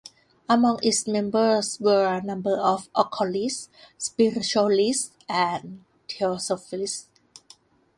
Among 0.49 0.79
its 0.81 1.07
members 1.07 1.79
were 1.79 2.07
a 2.07 2.23
number 2.23 2.57
of 2.59 2.89
occultists, 2.95 3.69
spiritualists, 3.99 5.11
and 5.29 5.83
Theosophists. 6.09 7.07